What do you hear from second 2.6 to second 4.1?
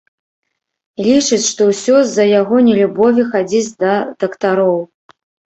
нелюбові хадзіць да